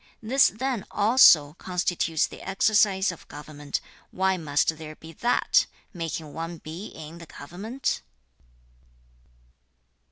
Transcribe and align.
This 0.23 0.47
then 0.47 0.83
also 0.89 1.53
constitutes 1.59 2.25
the 2.25 2.41
exercise 2.41 3.11
of 3.11 3.27
government. 3.27 3.79
Why 4.09 4.35
must 4.35 4.77
there 4.79 4.95
be 4.95 5.13
THAT 5.13 5.67
making 5.93 6.33
one 6.33 6.57
be 6.57 6.87
in 6.87 7.19
the 7.19 7.27
government?' 7.27 8.01